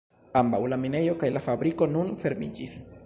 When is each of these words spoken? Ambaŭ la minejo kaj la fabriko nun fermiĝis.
Ambaŭ 0.39 0.59
la 0.71 0.79
minejo 0.85 1.13
kaj 1.25 1.29
la 1.35 1.43
fabriko 1.49 1.89
nun 1.93 2.11
fermiĝis. 2.25 2.81